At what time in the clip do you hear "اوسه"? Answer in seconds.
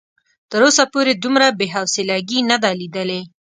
0.67-0.83